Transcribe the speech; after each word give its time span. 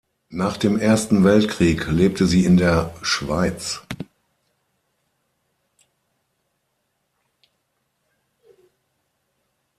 Nach 0.31 0.57
dem 0.57 0.79
Ersten 0.79 1.23
Weltkrieg 1.23 1.85
lebte 1.87 2.25
sie 2.25 2.43
in 2.43 2.57
der 2.57 2.91
Schweiz. 3.03 3.83